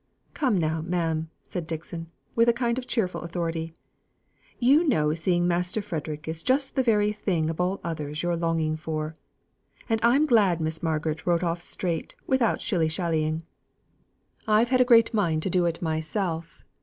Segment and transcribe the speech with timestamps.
[0.33, 3.71] "Come now, ma'am," said Dixon, with a kind of cheerful authority,
[4.57, 8.77] "you know seeing Master Frederick is just the very thing of all others you're longing
[8.77, 9.15] for.
[9.87, 13.43] And I'm glad Miss Margaret wrote off straight, without shilly shallying.
[14.47, 16.63] I've had a great mind to do it myself.